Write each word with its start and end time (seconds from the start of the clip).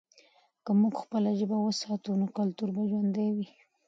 که 0.63 0.71
موږ 0.79 0.93
خپله 1.03 1.29
ژبه 1.39 1.57
وساتو، 1.61 2.11
نو 2.19 2.25
کلتور 2.37 2.69
به 2.75 2.81
ژوندی 2.89 3.29
وي. 3.35 3.47